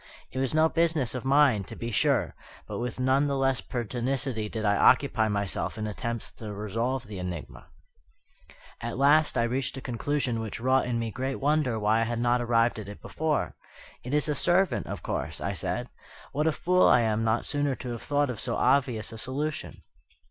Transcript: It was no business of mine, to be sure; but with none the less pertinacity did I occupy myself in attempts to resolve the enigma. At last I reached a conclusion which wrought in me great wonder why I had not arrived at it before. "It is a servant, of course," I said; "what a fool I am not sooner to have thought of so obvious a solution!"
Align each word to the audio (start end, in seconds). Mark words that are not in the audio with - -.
It 0.31 0.39
was 0.39 0.55
no 0.55 0.67
business 0.67 1.13
of 1.13 1.23
mine, 1.25 1.63
to 1.65 1.75
be 1.75 1.91
sure; 1.91 2.33
but 2.67 2.79
with 2.79 2.99
none 2.99 3.25
the 3.25 3.37
less 3.37 3.61
pertinacity 3.61 4.49
did 4.49 4.65
I 4.65 4.75
occupy 4.75 5.27
myself 5.27 5.77
in 5.77 5.85
attempts 5.85 6.31
to 6.37 6.51
resolve 6.51 7.05
the 7.05 7.19
enigma. 7.19 7.67
At 8.81 8.97
last 8.97 9.37
I 9.37 9.43
reached 9.43 9.77
a 9.77 9.79
conclusion 9.79 10.39
which 10.39 10.59
wrought 10.59 10.87
in 10.87 10.97
me 10.97 11.11
great 11.11 11.35
wonder 11.35 11.77
why 11.77 11.99
I 12.01 12.05
had 12.05 12.17
not 12.19 12.41
arrived 12.41 12.79
at 12.79 12.89
it 12.89 12.99
before. 12.99 13.53
"It 14.03 14.15
is 14.15 14.27
a 14.27 14.33
servant, 14.33 14.87
of 14.87 15.03
course," 15.03 15.39
I 15.39 15.53
said; 15.53 15.87
"what 16.31 16.47
a 16.47 16.51
fool 16.51 16.87
I 16.87 17.01
am 17.01 17.23
not 17.23 17.45
sooner 17.45 17.75
to 17.75 17.91
have 17.91 18.01
thought 18.01 18.31
of 18.31 18.41
so 18.41 18.55
obvious 18.55 19.11
a 19.11 19.19
solution!" 19.19 19.83